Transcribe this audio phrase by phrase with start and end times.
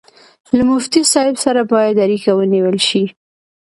[0.57, 3.03] له مفتي صاحب سره باید اړیکه ونیول شي.